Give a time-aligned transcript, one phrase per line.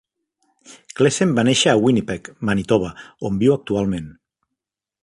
[1.01, 2.91] Klessen va néixer a Winnipeg (Manitoba),
[3.31, 4.11] on viu actualment.